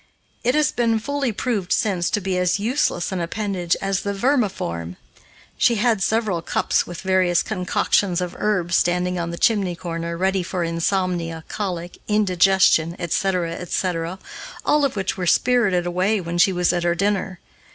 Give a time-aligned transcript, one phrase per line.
[0.43, 4.97] It has been fully proved since to be as useless an appendage as the vermiform.
[5.59, 10.41] She had several cups with various concoctions of herbs standing on the chimney corner, ready
[10.41, 14.17] for insomnia, colic, indigestion, etc., etc.,
[14.65, 17.39] all of which were spirited away when she was at her dinner.